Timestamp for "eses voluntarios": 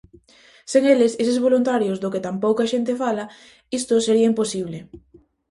1.23-1.97